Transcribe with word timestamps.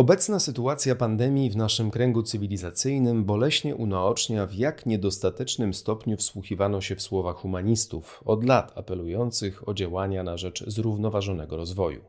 Obecna 0.00 0.40
sytuacja 0.40 0.94
pandemii 0.94 1.50
w 1.50 1.56
naszym 1.56 1.90
kręgu 1.90 2.22
cywilizacyjnym 2.22 3.24
boleśnie 3.24 3.76
unaocznia, 3.76 4.46
w 4.46 4.54
jak 4.54 4.86
niedostatecznym 4.86 5.74
stopniu 5.74 6.16
wsłuchiwano 6.16 6.80
się 6.80 6.96
w 6.96 7.02
słowa 7.02 7.32
humanistów, 7.32 8.22
od 8.24 8.44
lat 8.44 8.78
apelujących 8.78 9.68
o 9.68 9.74
działania 9.74 10.22
na 10.22 10.36
rzecz 10.36 10.64
zrównoważonego 10.66 11.56
rozwoju. 11.56 12.04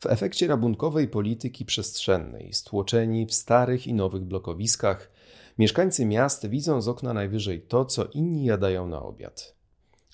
W 0.00 0.06
efekcie 0.06 0.46
rabunkowej 0.46 1.08
polityki 1.08 1.64
przestrzennej, 1.64 2.52
stłoczeni 2.52 3.26
w 3.26 3.34
starych 3.34 3.86
i 3.86 3.94
nowych 3.94 4.24
blokowiskach, 4.24 5.10
mieszkańcy 5.58 6.06
miast 6.06 6.48
widzą 6.48 6.82
z 6.82 6.88
okna 6.88 7.12
najwyżej 7.14 7.60
to, 7.60 7.84
co 7.84 8.04
inni 8.04 8.44
jadają 8.44 8.86
na 8.86 9.02
obiad. 9.02 9.59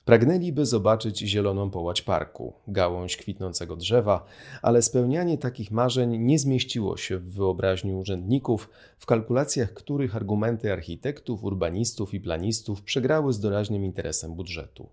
Pragnęliby 0.06 0.66
zobaczyć 0.66 1.18
zieloną 1.18 1.70
połać 1.70 2.02
parku, 2.02 2.52
gałąź 2.68 3.16
kwitnącego 3.16 3.76
drzewa, 3.76 4.24
ale 4.62 4.82
spełnianie 4.82 5.38
takich 5.38 5.70
marzeń 5.70 6.18
nie 6.18 6.38
zmieściło 6.38 6.96
się 6.96 7.18
w 7.18 7.32
wyobraźni 7.32 7.94
urzędników, 7.94 8.70
w 8.98 9.06
kalkulacjach 9.06 9.74
których 9.74 10.16
argumenty 10.16 10.72
architektów, 10.72 11.44
urbanistów 11.44 12.14
i 12.14 12.20
planistów 12.20 12.82
przegrały 12.82 13.32
z 13.32 13.40
doraźnym 13.40 13.84
interesem 13.84 14.34
budżetu. 14.34 14.88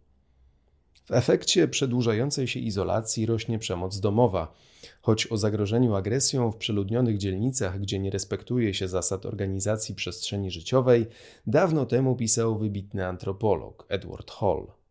W 1.06 1.12
efekcie 1.12 1.68
przedłużającej 1.68 2.48
się 2.48 2.60
izolacji 2.60 3.26
rośnie 3.26 3.60
przemoc 3.60 4.00
domowa, 4.00 4.54
choć 5.02 5.32
o 5.32 5.38
zagrożeniu 5.38 5.96
agresją 5.96 6.52
w 6.52 6.58
przeludnionych 6.58 7.18
dzielnicach, 7.18 7.80
gdzie 7.80 8.00
nie 8.00 8.10
respektuje 8.10 8.74
się 8.74 8.88
zasad 8.88 9.26
organizacji 9.26 9.96
przestrzeni 9.96 10.52
życiowej, 10.52 11.06
dawno 11.48 11.86
temu 11.86 12.16
pisał 12.16 12.58
wybitny 12.58 13.08
antropolog 13.08 13.86
Edward 13.90 14.32
Hall. 14.32 14.83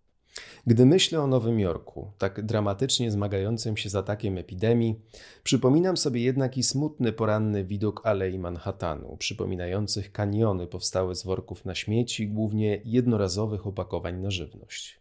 Gdy 0.67 0.87
myślę 0.87 1.21
o 1.21 1.27
Nowym 1.27 1.61
Jorku, 1.61 2.11
tak 2.19 2.45
dramatycznie 2.45 3.11
zmagającym 3.11 3.77
się 3.77 3.89
z 3.89 3.95
atakiem 3.95 4.39
epidemii, 4.39 5.01
przypominam 5.43 5.97
sobie 5.97 6.21
jednak 6.21 6.59
i 6.59 6.63
smutny 6.63 7.13
poranny 7.13 7.65
widok 7.65 8.07
alei 8.07 8.39
Manhattanu, 8.39 9.17
przypominających 9.17 10.13
kaniony 10.13 10.67
powstałe 10.67 11.15
z 11.15 11.25
worków 11.25 11.65
na 11.65 11.75
śmieci, 11.75 12.29
głównie 12.29 12.81
jednorazowych 12.85 13.67
opakowań 13.67 14.21
na 14.21 14.31
żywność. 14.31 15.01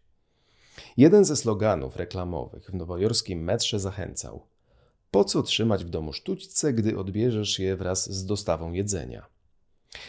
Jeden 0.98 1.26
ze 1.26 1.36
sloganów 1.36 1.96
reklamowych 1.96 2.70
w 2.70 2.74
nowojorskim 2.74 3.44
metrze 3.44 3.80
zachęcał: 3.80 4.46
Po 5.12 5.24
co 5.24 5.44
trzymać 5.44 5.86
w 5.86 5.90
domu 5.90 6.14
sztućce, 6.14 6.74
gdy 6.74 6.98
odbierzesz 6.98 7.60
je 7.60 7.76
wraz 7.76 8.12
z 8.12 8.26
dostawą 8.26 8.74
jedzenia? 8.74 9.26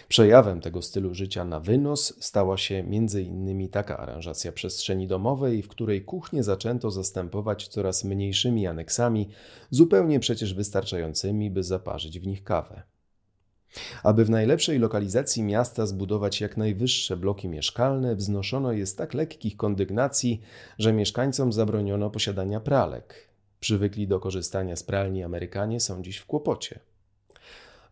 Przejawem 0.08 0.61
tego 0.61 0.83
stylu 0.83 1.14
życia 1.14 1.44
na 1.44 1.61
wynos 1.61 2.25
stała 2.25 2.56
się 2.58 2.75
m.in. 2.75 3.69
taka 3.69 3.98
aranżacja 3.98 4.52
przestrzeni 4.52 5.06
domowej, 5.06 5.62
w 5.62 5.69
której 5.69 6.05
kuchnię 6.05 6.42
zaczęto 6.42 6.91
zastępować 6.91 7.69
coraz 7.69 8.05
mniejszymi 8.05 8.66
aneksami, 8.66 9.28
zupełnie 9.70 10.20
przecież 10.20 10.55
wystarczającymi, 10.55 11.50
by 11.50 11.62
zaparzyć 11.62 12.20
w 12.20 12.27
nich 12.27 12.44
kawę. 12.44 12.83
Aby 14.02 14.24
w 14.24 14.30
najlepszej 14.30 14.78
lokalizacji 14.78 15.42
miasta 15.42 15.86
zbudować 15.86 16.41
jak 16.41 16.56
najwyższe 16.56 17.17
bloki 17.17 17.48
mieszkalne, 17.48 18.17
wznoszono 18.17 18.72
je 18.72 18.86
z 18.86 18.94
tak 18.94 19.14
lekkich 19.14 19.56
kondygnacji, 19.56 20.41
że 20.78 20.92
mieszkańcom 20.92 21.52
zabroniono 21.52 22.11
posiadania 22.11 22.61
pralek. 22.61 23.28
Przywykli 23.61 24.08
do 24.08 24.20
korzystania 24.20 24.77
z 24.77 24.83
pralni 24.83 25.22
Amerykanie 25.22 25.80
są 25.80 26.02
dziś 26.02 26.17
w 26.17 26.27
kłopocie. 26.27 26.91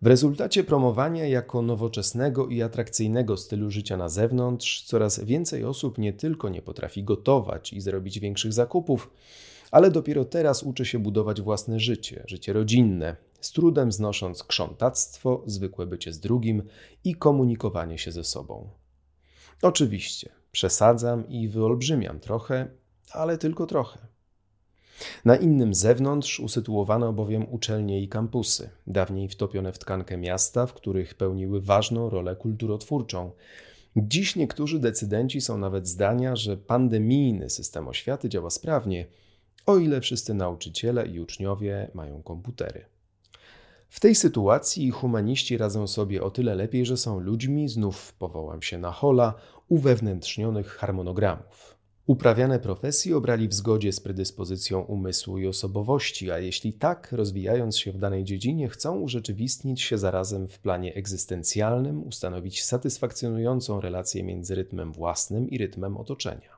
W 0.03 0.07
rezultacie 0.07 0.65
promowania 0.65 1.27
jako 1.27 1.63
nowoczesnego 1.63 2.49
i 2.49 2.63
atrakcyjnego 2.63 3.37
stylu 3.37 3.71
życia 3.71 3.97
na 3.97 4.09
zewnątrz, 4.09 4.83
coraz 4.83 5.25
więcej 5.25 5.65
osób 5.65 5.99
nie 5.99 6.13
tylko 6.13 6.49
nie 6.49 6.63
potrafi 6.63 7.05
gotować 7.05 7.73
i 7.73 7.81
zrobić 7.81 8.21
większych 8.21 8.53
zakupów, 8.53 9.11
ale 9.71 9.91
dopiero 9.91 10.25
teraz 10.25 10.63
uczy 10.63 10.85
się 10.85 10.99
budować 10.99 11.41
własne 11.41 11.81
życie, 11.81 12.25
życie 12.27 12.53
rodzinne, 12.53 13.17
z 13.41 13.53
trudem 13.53 13.93
znosząc 13.93 14.45
krzątactwo, 14.45 15.43
zwykłe 15.47 15.87
bycie 15.87 16.13
z 16.13 16.21
drugim 16.21 16.63
i 17.05 17.15
komunikowanie 17.15 17.99
się 17.99 18.13
ze 18.13 18.25
sobą. 18.25 18.69
Oczywiście, 19.63 20.31
przesadzam 20.53 21.29
i 21.29 21.49
wyolbrzymiam 21.49 22.21
trochę, 22.21 22.69
ale 23.13 23.39
tylko 23.39 23.67
trochę. 23.67 23.99
Na 25.25 25.37
innym 25.37 25.75
zewnątrz 25.75 26.41
usytuowano 26.41 27.13
bowiem 27.13 27.47
uczelnie 27.51 28.03
i 28.03 28.09
kampusy, 28.09 28.71
dawniej 28.87 29.29
wtopione 29.29 29.73
w 29.73 29.79
tkankę 29.79 30.17
miasta, 30.17 30.67
w 30.67 30.75
których 30.75 31.15
pełniły 31.15 31.61
ważną 31.61 32.11
rolę 32.11 32.37
kulturotwórczą. 32.37 33.31
Dziś 33.97 34.37
niektórzy 34.37 34.79
decydenci 34.79 35.41
są 35.41 35.59
nawet 35.59 35.89
zdania, 35.89 36.37
że 36.37 36.57
pandemijny 36.57 37.51
system 37.51 37.89
oświaty 37.89 38.29
działa 38.29 38.51
sprawnie, 38.51 39.07
o 39.67 39.79
ile 39.79 40.01
wszyscy 40.01 40.35
nauczyciele 40.35 41.07
i 41.07 41.21
uczniowie 41.21 41.91
mają 41.95 42.23
komputery. 42.23 42.85
W 43.89 44.01
tej 44.01 44.15
sytuacji 44.15 44.91
humaniści 44.91 45.59
radzą 45.59 45.87
sobie 45.87 46.23
o 46.23 46.31
tyle 46.31 46.55
lepiej, 46.55 46.87
że 46.87 46.97
są 46.97 47.21
ludźmi, 47.21 47.69
znów 47.69 48.15
powołam 48.19 48.63
się 48.63 48.79
na 48.79 48.91
Hola, 48.91 49.35
uwewnętrznionych 49.69 50.69
harmonogramów. 50.69 51.80
Uprawiane 52.11 52.59
profesje 52.59 53.17
obrali 53.17 53.49
w 53.49 53.55
zgodzie 53.55 53.93
z 53.93 54.01
predyspozycją 54.01 54.81
umysłu 54.81 55.39
i 55.39 55.47
osobowości, 55.47 56.31
a 56.31 56.39
jeśli 56.39 56.73
tak, 56.73 57.13
rozwijając 57.13 57.79
się 57.79 57.93
w 57.93 57.99
danej 57.99 58.25
dziedzinie, 58.25 58.69
chcą 58.69 59.01
urzeczywistnić 59.01 59.83
się 59.83 59.99
zarazem 59.99 60.49
w 60.49 60.59
planie 60.59 60.95
egzystencjalnym, 60.95 62.07
ustanowić 62.07 62.65
satysfakcjonującą 62.65 63.81
relację 63.81 64.23
między 64.23 64.55
rytmem 64.55 64.93
własnym 64.93 65.51
i 65.51 65.59
rytmem 65.59 65.97
otoczenia. 65.97 66.57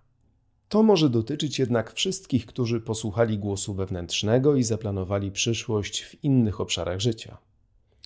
To 0.69 0.83
może 0.83 1.11
dotyczyć 1.11 1.59
jednak 1.59 1.93
wszystkich, 1.93 2.47
którzy 2.47 2.81
posłuchali 2.81 3.39
głosu 3.39 3.75
wewnętrznego 3.75 4.57
i 4.57 4.63
zaplanowali 4.63 5.31
przyszłość 5.31 6.03
w 6.03 6.25
innych 6.25 6.61
obszarach 6.61 7.01
życia. 7.01 7.39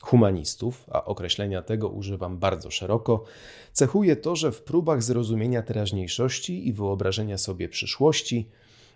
Humanistów, 0.03 0.87
a 0.91 1.05
określenia 1.05 1.63
tego 1.63 1.89
używam 1.89 2.39
bardzo 2.39 2.71
szeroko, 2.71 3.25
cechuje 3.73 4.17
to, 4.17 4.37
że 4.37 4.53
w 4.53 4.63
próbach 4.63 5.03
zrozumienia 5.03 5.63
teraźniejszości 5.63 6.69
i 6.69 6.73
wyobrażenia 6.73 7.39
sobie 7.39 7.69
przyszłości 7.69 8.49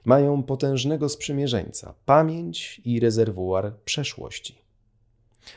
mają 0.04 0.42
potężnego 0.42 1.08
sprzymierzeńca 1.08 1.94
pamięć 2.06 2.80
i 2.84 3.00
rezerwuar 3.00 3.74
przeszłości. 3.84 4.58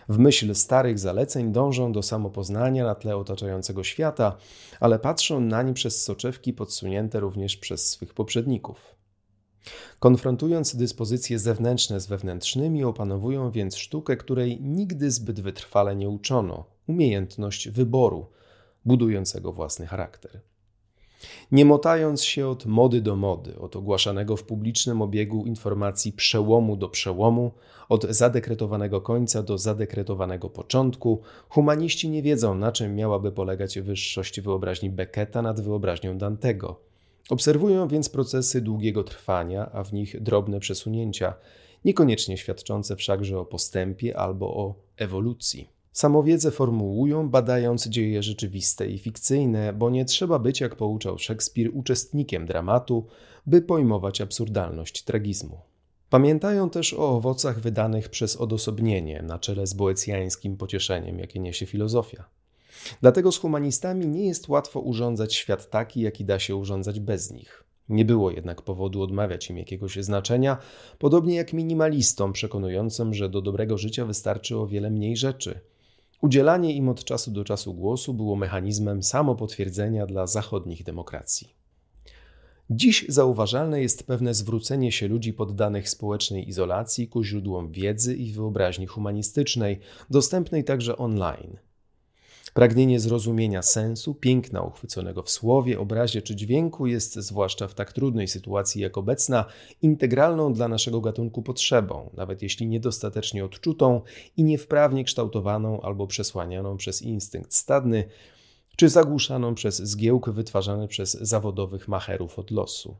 W 0.09 0.17
myśl 0.17 0.55
starych 0.55 0.99
zaleceń 0.99 1.51
dążą 1.51 1.91
do 1.91 2.03
samopoznania 2.03 2.85
na 2.85 2.95
tle 2.95 3.17
otaczającego 3.17 3.83
świata, 3.83 4.37
ale 4.79 4.99
patrzą 4.99 5.39
nań 5.39 5.73
przez 5.73 6.03
soczewki 6.03 6.53
podsunięte 6.53 7.19
również 7.19 7.57
przez 7.57 7.89
swych 7.89 8.13
poprzedników. 8.13 8.92
Konfrontując 9.99 10.75
dyspozycje 10.75 11.39
zewnętrzne 11.39 11.99
z 11.99 12.07
wewnętrznymi, 12.07 12.83
opanowują 12.83 13.51
więc 13.51 13.75
sztukę, 13.75 14.17
której 14.17 14.61
nigdy 14.61 15.11
zbyt 15.11 15.39
wytrwale 15.39 15.95
nie 15.95 16.09
uczono 16.09 16.65
umiejętność 16.87 17.69
wyboru, 17.69 18.25
budującego 18.85 19.53
własny 19.53 19.87
charakter. 19.87 20.41
Nie 21.51 21.65
motając 21.65 22.23
się 22.23 22.47
od 22.47 22.65
mody 22.65 23.01
do 23.01 23.15
mody, 23.15 23.59
od 23.59 23.75
ogłaszanego 23.75 24.37
w 24.37 24.43
publicznym 24.43 25.01
obiegu 25.01 25.45
informacji 25.45 26.13
przełomu 26.13 26.77
do 26.77 26.89
przełomu, 26.89 27.51
od 27.89 28.03
zadekretowanego 28.09 29.01
końca 29.01 29.43
do 29.43 29.57
zadekretowanego 29.57 30.49
początku, 30.49 31.21
humaniści 31.49 32.09
nie 32.09 32.21
wiedzą, 32.21 32.55
na 32.55 32.71
czym 32.71 32.95
miałaby 32.95 33.31
polegać 33.31 33.79
wyższość 33.79 34.41
wyobraźni 34.41 34.89
Becketa 34.89 35.41
nad 35.41 35.61
wyobraźnią 35.61 36.17
Dantego. 36.17 36.92
Obserwują 37.29 37.87
więc 37.87 38.09
procesy 38.09 38.61
długiego 38.61 39.03
trwania, 39.03 39.71
a 39.71 39.83
w 39.83 39.93
nich 39.93 40.21
drobne 40.21 40.59
przesunięcia, 40.59 41.33
niekoniecznie 41.85 42.37
świadczące 42.37 42.95
wszakże 42.95 43.39
o 43.39 43.45
postępie 43.45 44.17
albo 44.17 44.55
o 44.55 44.75
ewolucji. 44.97 45.69
Samowiedzę 45.91 46.51
formułują, 46.51 47.29
badając 47.29 47.87
dzieje 47.87 48.23
rzeczywiste 48.23 48.87
i 48.87 48.99
fikcyjne, 48.99 49.73
bo 49.73 49.89
nie 49.89 50.05
trzeba 50.05 50.39
być, 50.39 50.61
jak 50.61 50.75
pouczał 50.75 51.17
Szekspir, 51.17 51.71
uczestnikiem 51.73 52.45
dramatu, 52.45 53.07
by 53.45 53.61
pojmować 53.61 54.21
absurdalność 54.21 55.03
tragizmu. 55.03 55.57
Pamiętają 56.09 56.69
też 56.69 56.93
o 56.93 57.09
owocach 57.09 57.59
wydanych 57.59 58.09
przez 58.09 58.35
odosobnienie 58.37 59.21
na 59.21 59.39
czele 59.39 59.67
z 59.67 59.73
boecjańskim 59.73 60.57
pocieszeniem, 60.57 61.19
jakie 61.19 61.39
niesie 61.39 61.65
filozofia. 61.65 62.25
Dlatego 63.01 63.31
z 63.31 63.37
humanistami 63.37 64.07
nie 64.07 64.25
jest 64.25 64.49
łatwo 64.49 64.79
urządzać 64.79 65.35
świat 65.35 65.69
taki, 65.69 66.01
jaki 66.01 66.25
da 66.25 66.39
się 66.39 66.55
urządzać 66.55 66.99
bez 66.99 67.31
nich. 67.31 67.63
Nie 67.89 68.05
było 68.05 68.31
jednak 68.31 68.61
powodu 68.61 69.01
odmawiać 69.01 69.49
im 69.49 69.57
jakiegoś 69.57 69.95
znaczenia, 69.95 70.57
podobnie 70.99 71.35
jak 71.35 71.53
minimalistom 71.53 72.33
przekonującym, 72.33 73.13
że 73.13 73.29
do 73.29 73.41
dobrego 73.41 73.77
życia 73.77 74.05
wystarczy 74.05 74.57
o 74.57 74.67
wiele 74.67 74.89
mniej 74.89 75.17
rzeczy– 75.17 75.59
Udzielanie 76.23 76.75
im 76.75 76.89
od 76.89 77.03
czasu 77.03 77.31
do 77.31 77.43
czasu 77.43 77.73
głosu 77.73 78.13
było 78.13 78.35
mechanizmem 78.35 79.03
samopotwierdzenia 79.03 80.05
dla 80.05 80.27
zachodnich 80.27 80.83
demokracji. 80.83 81.53
Dziś 82.69 83.05
zauważalne 83.09 83.81
jest 83.81 84.07
pewne 84.07 84.33
zwrócenie 84.33 84.91
się 84.91 85.07
ludzi 85.07 85.33
poddanych 85.33 85.89
społecznej 85.89 86.49
izolacji 86.49 87.07
ku 87.07 87.23
źródłom 87.23 87.71
wiedzy 87.71 88.15
i 88.15 88.31
wyobraźni 88.31 88.87
humanistycznej, 88.87 89.79
dostępnej 90.09 90.63
także 90.63 90.97
online. 90.97 91.57
Pragnienie 92.51 92.99
zrozumienia 92.99 93.61
sensu, 93.61 94.15
piękna 94.15 94.61
uchwyconego 94.61 95.23
w 95.23 95.29
słowie, 95.29 95.79
obrazie 95.79 96.21
czy 96.21 96.35
dźwięku 96.35 96.87
jest, 96.87 97.15
zwłaszcza 97.15 97.67
w 97.67 97.73
tak 97.73 97.93
trudnej 97.93 98.27
sytuacji 98.27 98.81
jak 98.81 98.97
obecna, 98.97 99.45
integralną 99.81 100.53
dla 100.53 100.67
naszego 100.67 101.01
gatunku 101.01 101.41
potrzebą, 101.41 102.09
nawet 102.13 102.41
jeśli 102.41 102.67
niedostatecznie 102.67 103.45
odczutą 103.45 104.01
i 104.37 104.43
niewprawnie 104.43 105.03
kształtowaną 105.03 105.81
albo 105.81 106.07
przesłanianą 106.07 106.77
przez 106.77 107.01
instynkt 107.01 107.53
stadny, 107.53 108.03
czy 108.75 108.89
zagłuszaną 108.89 109.55
przez 109.55 109.77
zgiełk 109.77 110.29
wytwarzany 110.29 110.87
przez 110.87 111.11
zawodowych 111.11 111.87
macherów 111.87 112.39
od 112.39 112.51
losu. 112.51 112.95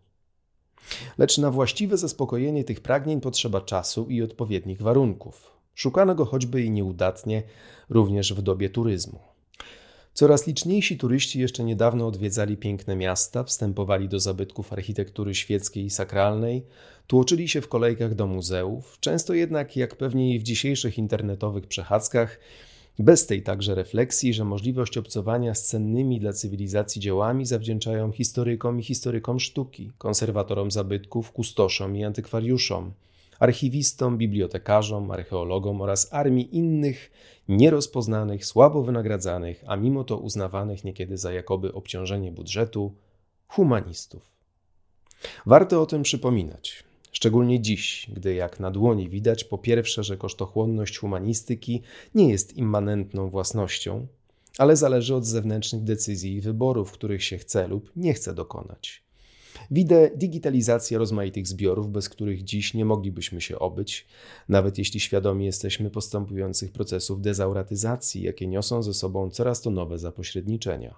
Lecz 1.18 1.38
na 1.38 1.52
właściwe 1.52 1.98
zaspokojenie 1.98 2.64
tych 2.64 2.82
pragnień 2.82 3.22
potrzeba 3.22 3.62
czasu 3.62 4.06
i 4.10 4.22
odpowiednich 4.22 4.82
warunków. 4.82 5.52
Szukano 5.76 6.16
go 6.16 6.26
choćby 6.26 6.64
i 6.64 6.72
nieudatnie, 6.72 7.44
również 7.90 8.34
w 8.34 8.42
dobie 8.42 8.70
turyzmu. 8.70 9.33
Coraz 10.14 10.48
liczniejsi 10.48 10.98
turyści 10.98 11.40
jeszcze 11.40 11.64
niedawno 11.64 12.08
odwiedzali 12.08 12.58
piękne 12.58 12.96
miasta, 12.96 13.44
wstępowali 13.44 14.10
do 14.10 14.20
zabytków 14.20 14.74
architektury 14.74 15.36
świeckiej 15.36 15.86
i 15.86 15.90
sakralnej, 15.90 16.66
tłoczyli 17.08 17.50
się 17.50 17.62
w 17.62 17.68
kolejkach 17.68 18.16
do 18.16 18.28
muzeów, 18.28 18.98
często 19.00 19.34
jednak, 19.34 19.76
jak 19.78 19.96
pewnie 19.96 20.36
i 20.36 20.40
w 20.40 20.44
dzisiejszych 20.44 20.98
internetowych 20.98 21.68
przechadzkach, 21.68 22.40
bez 23.00 23.26
tej 23.26 23.44
także 23.44 23.76
refleksji, 23.76 24.34
że 24.34 24.46
możliwość 24.46 24.98
obcowania 24.98 25.56
z 25.56 25.66
cennymi 25.66 26.20
dla 26.20 26.34
cywilizacji 26.34 27.02
dziełami 27.02 27.46
zawdzięczają 27.46 28.12
historykom 28.12 28.80
i 28.80 28.84
historykom 28.84 29.40
sztuki, 29.40 29.92
konserwatorom 29.98 30.72
zabytków, 30.72 31.32
kustoszom 31.32 31.96
i 31.96 32.04
antykwariuszom, 32.04 32.94
archiwistom, 33.44 34.18
bibliotekarzom, 34.18 35.12
archeologom 35.12 35.82
oraz 35.82 36.14
armii 36.14 36.56
innych, 36.58 37.12
nierozpoznanych, 37.48 38.46
słabo 38.46 38.84
wynagradzanych, 38.84 39.64
a 39.68 39.76
mimo 39.76 40.04
to 40.04 40.18
uznawanych 40.18 40.84
niekiedy 40.84 41.18
za 41.18 41.34
jakoby 41.34 41.74
obciążenie 41.74 42.32
budżetu, 42.32 42.96
humanistów. 43.48 44.32
Warto 45.46 45.82
o 45.82 45.86
tym 45.86 46.04
przypominać. 46.04 46.84
Szczególnie 47.12 47.62
dziś, 47.62 48.10
gdy 48.14 48.34
jak 48.34 48.60
na 48.60 48.72
dłoni 48.72 49.10
widać 49.10 49.44
po 49.44 49.58
pierwsze, 49.58 50.04
że 50.04 50.18
kosztochłonność 50.18 50.98
humanistyki 50.98 51.82
nie 52.16 52.30
jest 52.30 52.58
immanentną 52.58 53.30
własnością, 53.30 54.08
ale 54.58 54.76
zależy 54.76 55.16
od 55.16 55.26
zewnętrznych 55.26 55.84
decyzji 55.84 56.36
i 56.36 56.42
wyborów, 56.42 56.92
których 56.92 57.24
się 57.24 57.38
chce 57.38 57.68
lub 57.68 57.92
nie 57.96 58.14
chce 58.14 58.34
dokonać. 58.34 59.04
Widzę 59.72 60.12
digitalizację 60.16 60.98
rozmaitych 60.98 61.48
zbiorów, 61.48 61.90
bez 61.90 62.10
których 62.10 62.44
dziś 62.44 62.74
nie 62.74 62.86
moglibyśmy 62.86 63.42
się 63.42 63.60
obyć, 63.60 64.08
nawet 64.50 64.78
jeśli 64.78 65.00
świadomi 65.00 65.46
jesteśmy 65.46 65.90
postępujących 65.90 66.72
procesów 66.72 67.22
dezauratyzacji, 67.22 68.22
jakie 68.22 68.48
niosą 68.48 68.84
ze 68.84 68.94
sobą 68.94 69.30
coraz 69.30 69.62
to 69.62 69.72
nowe 69.72 69.98
zapośredniczenia. 70.00 70.96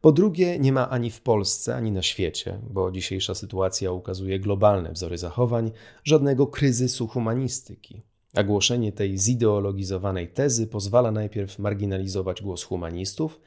Po 0.00 0.12
drugie, 0.12 0.58
nie 0.58 0.72
ma 0.72 0.90
ani 0.90 1.10
w 1.10 1.20
Polsce, 1.20 1.76
ani 1.76 1.92
na 1.92 2.02
świecie, 2.02 2.60
bo 2.70 2.90
dzisiejsza 2.90 3.34
sytuacja 3.34 3.92
ukazuje 3.92 4.40
globalne 4.40 4.92
wzory 4.92 5.18
zachowań, 5.18 5.70
żadnego 6.04 6.46
kryzysu 6.46 7.06
humanistyki. 7.06 8.02
A 8.38 8.44
głoszenie 8.44 8.92
tej 8.92 9.18
zideologizowanej 9.18 10.28
tezy 10.28 10.66
pozwala 10.66 11.10
najpierw 11.12 11.58
marginalizować 11.58 12.42
głos 12.42 12.62
humanistów, 12.62 13.40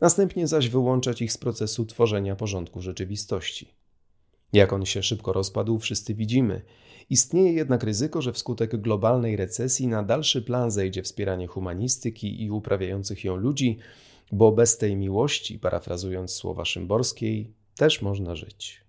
następnie 0.00 0.46
zaś 0.46 0.68
wyłączać 0.68 1.22
ich 1.22 1.32
z 1.32 1.38
procesu 1.38 1.86
tworzenia 1.86 2.36
porządku 2.36 2.80
rzeczywistości. 2.80 3.68
Jak 4.52 4.72
on 4.72 4.84
się 4.84 5.02
szybko 5.02 5.32
rozpadł, 5.32 5.78
wszyscy 5.78 6.14
widzimy. 6.14 6.62
Istnieje 7.10 7.52
jednak 7.52 7.82
ryzyko, 7.82 8.22
że 8.22 8.32
wskutek 8.32 8.76
globalnej 8.76 9.36
recesji 9.36 9.88
na 9.88 10.02
dalszy 10.02 10.42
plan 10.42 10.70
zejdzie 10.70 11.02
wspieranie 11.02 11.46
humanistyki 11.46 12.42
i 12.42 12.50
uprawiających 12.50 13.24
ją 13.24 13.36
ludzi, 13.36 13.78
bo 14.32 14.52
bez 14.52 14.78
tej 14.78 14.96
miłości, 14.96 15.58
parafrazując 15.58 16.30
słowa 16.30 16.64
Szymborskiej, 16.64 17.54
też 17.76 18.02
można 18.02 18.34
żyć. 18.34 18.80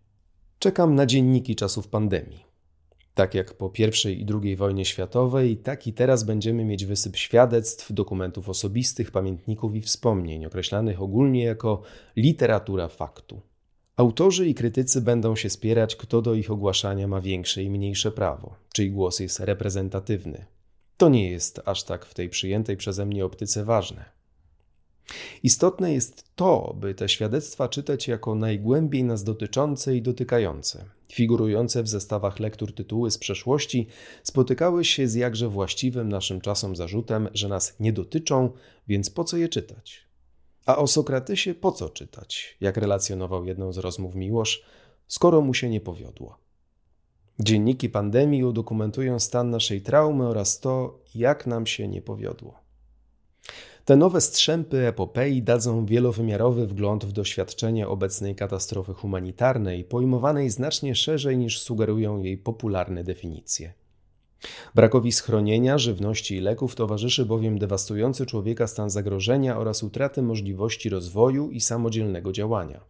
Czekam 0.59 0.95
na 0.95 1.06
dzienniki 1.06 1.56
czasów 1.56 1.88
pandemii. 1.88 2.46
Tak 3.17 3.35
jak 3.35 3.53
po 3.53 3.71
I 3.77 4.21
i 4.21 4.25
II 4.43 4.55
wojnie 4.55 4.85
światowej, 4.85 5.57
tak 5.57 5.87
i 5.87 5.93
teraz 5.93 6.23
będziemy 6.23 6.65
mieć 6.65 6.85
wysyp 6.85 7.15
świadectw, 7.15 7.93
dokumentów 7.93 8.49
osobistych, 8.49 9.11
pamiętników 9.11 9.75
i 9.75 9.81
wspomnień, 9.81 10.45
określanych 10.45 11.01
ogólnie 11.01 11.43
jako 11.43 11.81
literatura 12.15 12.87
faktu. 12.87 13.41
Autorzy 13.95 14.47
i 14.47 14.55
krytycy 14.55 15.01
będą 15.01 15.35
się 15.35 15.49
spierać, 15.49 15.95
kto 15.95 16.21
do 16.21 16.33
ich 16.33 16.51
ogłaszania 16.51 17.07
ma 17.07 17.21
większe 17.21 17.63
i 17.63 17.69
mniejsze 17.69 18.11
prawo, 18.11 18.55
czyj 18.73 18.91
głos 18.91 19.19
jest 19.19 19.39
reprezentatywny. 19.39 20.45
To 20.97 21.09
nie 21.09 21.31
jest 21.31 21.61
aż 21.65 21.83
tak 21.83 22.05
w 22.05 22.13
tej 22.13 22.29
przyjętej 22.29 22.77
przeze 22.77 23.05
mnie 23.05 23.25
optyce 23.25 23.63
ważne. 23.63 24.16
Istotne 25.44 25.94
jest 25.94 26.36
to, 26.36 26.75
by 26.80 26.95
te 26.95 27.09
świadectwa 27.09 27.69
czytać 27.69 28.07
jako 28.07 28.36
najgłębiej 28.36 29.04
nas 29.04 29.24
dotyczące 29.24 29.95
i 29.95 30.01
dotykające. 30.01 30.86
Figurujące 31.13 31.83
w 31.83 31.88
zestawach 31.88 32.39
lektur 32.39 32.75
tytuły 32.75 33.12
z 33.12 33.18
przeszłości 33.18 33.88
spotykały 34.24 34.86
się 34.86 35.07
z 35.07 35.15
jakże 35.15 35.50
właściwym 35.50 36.09
naszym 36.09 36.42
czasom 36.42 36.75
zarzutem, 36.75 37.30
że 37.33 37.48
nas 37.48 37.75
nie 37.80 37.94
dotyczą, 37.94 38.51
więc 38.88 39.09
po 39.09 39.24
co 39.24 39.38
je 39.38 39.50
czytać? 39.50 40.07
A 40.65 40.77
o 40.77 40.88
Sokratesie 40.88 41.54
po 41.54 41.71
co 41.71 41.89
czytać, 41.89 42.57
jak 42.62 42.77
relacjonował 42.77 43.45
jedną 43.45 43.74
z 43.74 43.77
rozmów 43.77 44.15
Miłosz, 44.15 44.63
skoro 45.07 45.42
mu 45.42 45.54
się 45.54 45.69
nie 45.69 45.81
powiodło. 45.81 46.38
Dzienniki 47.39 47.89
pandemii 47.89 48.44
udokumentują 48.44 49.19
stan 49.19 49.50
naszej 49.50 49.81
traumy 49.81 50.27
oraz 50.27 50.59
to, 50.59 51.00
jak 51.15 51.48
nam 51.48 51.68
się 51.68 51.88
nie 51.88 52.01
powiodło. 52.01 52.59
Te 53.87 53.95
nowe 53.95 54.21
strzępy 54.21 54.87
epopei 54.87 55.43
dadzą 55.43 55.85
wielowymiarowy 55.85 56.67
wgląd 56.67 57.05
w 57.05 57.11
doświadczenie 57.11 57.87
obecnej 57.87 58.35
katastrofy 58.35 58.93
humanitarnej, 58.93 59.83
pojmowanej 59.83 60.49
znacznie 60.49 60.95
szerzej 60.95 61.37
niż 61.37 61.61
sugerują 61.61 62.23
jej 62.23 62.37
popularne 62.37 63.03
definicje. 63.03 63.73
Brakowi 64.75 65.11
schronienia, 65.11 65.77
żywności 65.77 66.35
i 66.35 66.39
leków 66.39 66.75
towarzyszy 66.75 67.25
bowiem 67.25 67.59
dewastujący 67.59 68.25
człowieka 68.25 68.67
stan 68.67 68.89
zagrożenia 68.89 69.57
oraz 69.57 69.83
utraty 69.83 70.21
możliwości 70.21 70.89
rozwoju 70.89 71.51
i 71.51 71.61
samodzielnego 71.61 72.31
działania. 72.31 72.83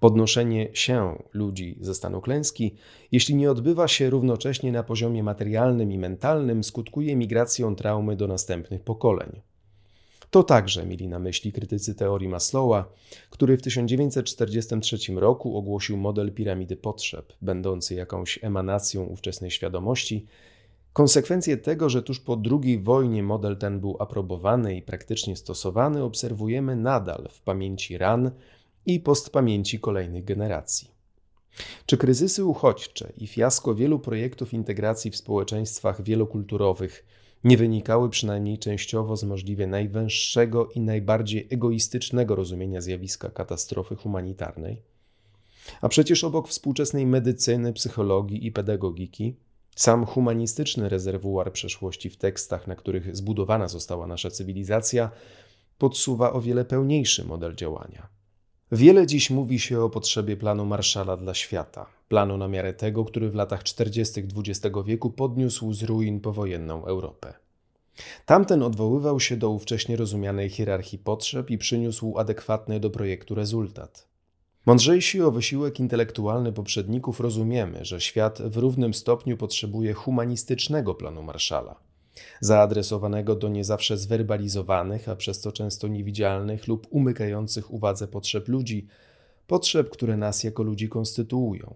Podnoszenie 0.00 0.68
się 0.72 1.22
ludzi 1.32 1.78
ze 1.80 1.94
stanu 1.94 2.20
klęski, 2.20 2.74
jeśli 3.12 3.34
nie 3.34 3.50
odbywa 3.50 3.88
się 3.88 4.10
równocześnie 4.10 4.72
na 4.72 4.82
poziomie 4.82 5.22
materialnym 5.22 5.92
i 5.92 5.98
mentalnym, 5.98 6.64
skutkuje 6.64 7.16
migracją 7.16 7.76
traumy 7.76 8.16
do 8.16 8.26
następnych 8.26 8.82
pokoleń. 8.82 9.51
To 10.32 10.42
także 10.42 10.86
mieli 10.86 11.08
na 11.08 11.18
myśli 11.18 11.52
krytycy 11.52 11.94
teorii 11.94 12.28
Maslowa, 12.28 12.92
który 13.30 13.56
w 13.56 13.62
1943 13.62 14.98
roku 15.14 15.56
ogłosił 15.56 15.96
model 15.96 16.32
piramidy 16.32 16.76
potrzeb, 16.76 17.32
będący 17.42 17.94
jakąś 17.94 18.38
emanacją 18.42 19.04
ówczesnej 19.04 19.50
świadomości. 19.50 20.26
Konsekwencje 20.92 21.56
tego, 21.56 21.90
że 21.90 22.02
tuż 22.02 22.20
po 22.20 22.42
II 22.50 22.78
wojnie 22.78 23.22
model 23.22 23.56
ten 23.56 23.80
był 23.80 23.96
aprobowany 23.98 24.76
i 24.76 24.82
praktycznie 24.82 25.36
stosowany, 25.36 26.02
obserwujemy 26.02 26.76
nadal 26.76 27.28
w 27.30 27.40
pamięci 27.40 27.98
ran 27.98 28.30
i 28.86 29.00
postpamięci 29.00 29.80
kolejnych 29.80 30.24
generacji. 30.24 30.90
Czy 31.86 31.96
kryzysy 31.96 32.44
uchodźcze 32.44 33.12
i 33.16 33.26
fiasko 33.26 33.74
wielu 33.74 33.98
projektów 33.98 34.54
integracji 34.54 35.10
w 35.10 35.16
społeczeństwach 35.16 36.02
wielokulturowych 36.02 37.04
nie 37.44 37.56
wynikały 37.56 38.10
przynajmniej 38.10 38.58
częściowo 38.58 39.16
z 39.16 39.24
możliwie 39.24 39.66
najwęższego 39.66 40.68
i 40.74 40.80
najbardziej 40.80 41.48
egoistycznego 41.50 42.34
rozumienia 42.34 42.80
zjawiska 42.80 43.30
katastrofy 43.30 43.96
humanitarnej. 43.96 44.82
A 45.80 45.88
przecież 45.88 46.24
obok 46.24 46.48
współczesnej 46.48 47.06
medycyny, 47.06 47.72
psychologii 47.72 48.46
i 48.46 48.52
pedagogiki, 48.52 49.36
sam 49.76 50.06
humanistyczny 50.06 50.88
rezerwuar 50.88 51.52
przeszłości 51.52 52.10
w 52.10 52.16
tekstach, 52.16 52.66
na 52.66 52.76
których 52.76 53.16
zbudowana 53.16 53.68
została 53.68 54.06
nasza 54.06 54.30
cywilizacja, 54.30 55.10
podsuwa 55.78 56.32
o 56.32 56.40
wiele 56.40 56.64
pełniejszy 56.64 57.24
model 57.24 57.54
działania. 57.54 58.08
Wiele 58.72 59.06
dziś 59.06 59.30
mówi 59.30 59.58
się 59.58 59.80
o 59.80 59.90
potrzebie 59.90 60.36
planu 60.36 60.66
Marszala 60.66 61.16
dla 61.16 61.34
świata, 61.34 61.86
planu 62.12 62.36
na 62.36 62.48
miarę 62.48 62.74
tego, 62.74 63.04
który 63.04 63.30
w 63.30 63.34
latach 63.34 63.62
40. 63.62 64.20
XX 64.20 64.76
wieku 64.84 65.10
podniósł 65.10 65.72
z 65.72 65.82
ruin 65.82 66.20
powojenną 66.20 66.84
Europę. 66.84 67.34
Tamten 68.26 68.62
odwoływał 68.62 69.20
się 69.20 69.36
do 69.36 69.50
ówcześnie 69.50 69.96
rozumianej 69.96 70.48
hierarchii 70.48 70.98
potrzeb 70.98 71.50
i 71.50 71.58
przyniósł 71.58 72.18
adekwatny 72.18 72.80
do 72.80 72.90
projektu 72.90 73.34
rezultat. 73.34 74.08
Mądrzejsi 74.66 75.22
o 75.22 75.30
wysiłek 75.30 75.80
intelektualny 75.80 76.52
poprzedników 76.52 77.20
rozumiemy, 77.20 77.84
że 77.84 78.00
świat 78.00 78.42
w 78.42 78.56
równym 78.56 78.94
stopniu 78.94 79.36
potrzebuje 79.36 79.92
humanistycznego 79.92 80.94
planu 80.94 81.22
Marszala– 81.22 81.80
zaadresowanego 82.40 83.36
do 83.36 83.48
nie 83.48 83.64
zawsze 83.64 83.96
zwerbalizowanych, 83.96 85.08
a 85.08 85.16
przez 85.16 85.40
to 85.40 85.52
często 85.52 85.88
niewidzialnych 85.88 86.68
lub 86.68 86.86
umykających 86.90 87.70
uwadze 87.70 88.08
potrzeb 88.08 88.48
ludzi, 88.48 88.86
potrzeb, 89.46 89.90
które 89.90 90.16
nas 90.16 90.44
jako 90.44 90.62
ludzi 90.62 90.88
konstytuują. 90.88 91.74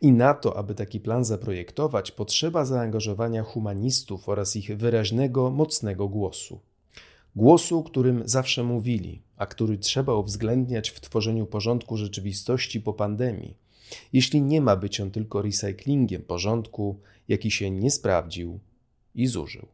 I 0.00 0.12
na 0.12 0.34
to, 0.34 0.56
aby 0.56 0.74
taki 0.74 1.00
plan 1.00 1.24
zaprojektować, 1.24 2.10
potrzeba 2.10 2.64
zaangażowania 2.64 3.42
humanistów 3.42 4.28
oraz 4.28 4.56
ich 4.56 4.76
wyraźnego, 4.76 5.50
mocnego 5.50 6.08
głosu. 6.08 6.60
Głosu, 7.36 7.82
którym 7.82 8.22
zawsze 8.24 8.64
mówili, 8.64 9.22
a 9.36 9.46
który 9.46 9.78
trzeba 9.78 10.14
uwzględniać 10.14 10.90
w 10.90 11.00
tworzeniu 11.00 11.46
porządku 11.46 11.96
rzeczywistości 11.96 12.80
po 12.80 12.92
pandemii, 12.92 13.56
jeśli 14.12 14.42
nie 14.42 14.60
ma 14.60 14.76
być 14.76 15.00
on 15.00 15.10
tylko 15.10 15.42
recyklingiem 15.42 16.22
porządku, 16.22 17.00
jaki 17.28 17.50
się 17.50 17.70
nie 17.70 17.90
sprawdził 17.90 18.60
i 19.14 19.26
zużył. 19.26 19.73